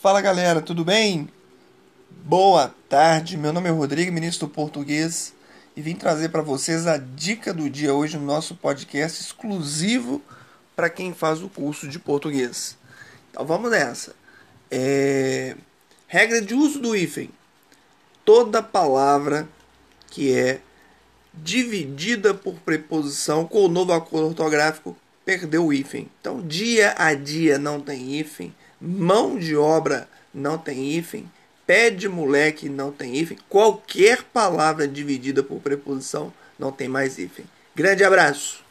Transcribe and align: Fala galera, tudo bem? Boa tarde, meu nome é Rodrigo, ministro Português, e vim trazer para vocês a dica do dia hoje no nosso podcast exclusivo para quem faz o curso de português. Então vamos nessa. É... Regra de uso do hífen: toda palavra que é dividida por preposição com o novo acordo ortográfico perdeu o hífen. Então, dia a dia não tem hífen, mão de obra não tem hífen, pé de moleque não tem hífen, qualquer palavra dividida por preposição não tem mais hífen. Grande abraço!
Fala 0.00 0.20
galera, 0.20 0.60
tudo 0.60 0.84
bem? 0.84 1.28
Boa 2.10 2.72
tarde, 2.88 3.36
meu 3.36 3.50
nome 3.50 3.68
é 3.68 3.72
Rodrigo, 3.72 4.12
ministro 4.12 4.46
Português, 4.46 5.32
e 5.74 5.80
vim 5.80 5.96
trazer 5.96 6.28
para 6.28 6.42
vocês 6.42 6.86
a 6.86 6.98
dica 6.98 7.52
do 7.52 7.68
dia 7.70 7.94
hoje 7.94 8.18
no 8.18 8.26
nosso 8.26 8.54
podcast 8.54 9.22
exclusivo 9.22 10.22
para 10.76 10.90
quem 10.90 11.14
faz 11.14 11.42
o 11.42 11.48
curso 11.48 11.88
de 11.88 11.98
português. 11.98 12.76
Então 13.30 13.46
vamos 13.46 13.70
nessa. 13.70 14.14
É... 14.70 15.56
Regra 16.06 16.42
de 16.42 16.52
uso 16.54 16.78
do 16.78 16.94
hífen: 16.94 17.30
toda 18.22 18.62
palavra 18.62 19.48
que 20.08 20.30
é 20.32 20.60
dividida 21.32 22.34
por 22.34 22.54
preposição 22.56 23.46
com 23.46 23.64
o 23.64 23.68
novo 23.68 23.94
acordo 23.94 24.28
ortográfico 24.28 24.94
perdeu 25.26 25.66
o 25.66 25.72
hífen. 25.72 26.08
Então, 26.20 26.40
dia 26.40 26.94
a 26.96 27.12
dia 27.12 27.58
não 27.58 27.80
tem 27.80 28.18
hífen, 28.18 28.54
mão 28.80 29.36
de 29.36 29.56
obra 29.56 30.08
não 30.32 30.56
tem 30.56 30.92
hífen, 30.92 31.30
pé 31.66 31.90
de 31.90 32.08
moleque 32.08 32.68
não 32.68 32.92
tem 32.92 33.16
hífen, 33.16 33.36
qualquer 33.48 34.22
palavra 34.22 34.86
dividida 34.86 35.42
por 35.42 35.60
preposição 35.60 36.32
não 36.58 36.70
tem 36.70 36.88
mais 36.88 37.18
hífen. 37.18 37.44
Grande 37.74 38.04
abraço! 38.04 38.65